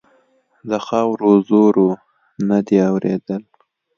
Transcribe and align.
د 0.69 0.71
خاورو 0.85 1.31
زور 1.49 1.75
و؛ 1.85 1.89
نه 2.47 2.57
دې 2.67 2.77
اورېدل. 2.89 3.43